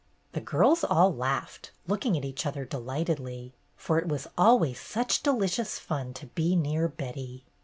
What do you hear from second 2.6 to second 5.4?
delightedly, for it was always such